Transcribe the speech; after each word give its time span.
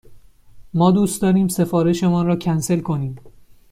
ما 0.73 0.91
دوست 0.91 1.21
داریم 1.21 1.47
سفارش 1.47 2.03
مان 2.03 2.25
را 2.27 2.35
کنسل 2.35 2.79
کنیم. 2.79 3.15